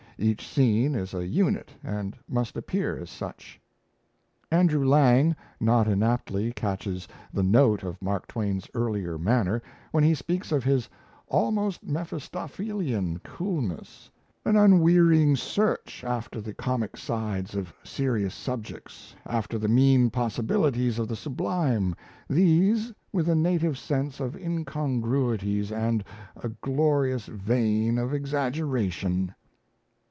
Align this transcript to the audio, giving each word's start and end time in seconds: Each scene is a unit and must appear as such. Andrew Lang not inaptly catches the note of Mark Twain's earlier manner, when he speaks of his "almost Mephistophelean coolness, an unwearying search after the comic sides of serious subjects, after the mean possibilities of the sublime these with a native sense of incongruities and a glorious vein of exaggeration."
Each 0.19 0.47
scene 0.47 0.93
is 0.93 1.15
a 1.15 1.25
unit 1.25 1.71
and 1.83 2.15
must 2.29 2.55
appear 2.55 2.95
as 2.95 3.09
such. 3.09 3.59
Andrew 4.51 4.85
Lang 4.85 5.35
not 5.59 5.87
inaptly 5.87 6.53
catches 6.53 7.07
the 7.33 7.41
note 7.41 7.81
of 7.81 7.99
Mark 8.03 8.27
Twain's 8.27 8.69
earlier 8.75 9.17
manner, 9.17 9.63
when 9.91 10.03
he 10.03 10.13
speaks 10.13 10.51
of 10.51 10.63
his 10.63 10.87
"almost 11.27 11.83
Mephistophelean 11.83 13.17
coolness, 13.23 14.11
an 14.45 14.55
unwearying 14.57 15.37
search 15.37 16.03
after 16.03 16.39
the 16.39 16.53
comic 16.53 16.97
sides 16.97 17.55
of 17.55 17.73
serious 17.83 18.35
subjects, 18.35 19.15
after 19.25 19.57
the 19.57 19.67
mean 19.67 20.11
possibilities 20.11 20.99
of 20.99 21.07
the 21.07 21.15
sublime 21.15 21.95
these 22.29 22.93
with 23.11 23.27
a 23.27 23.33
native 23.33 23.75
sense 23.75 24.19
of 24.19 24.35
incongruities 24.35 25.71
and 25.71 26.03
a 26.35 26.49
glorious 26.49 27.25
vein 27.25 27.97
of 27.97 28.13
exaggeration." 28.13 29.33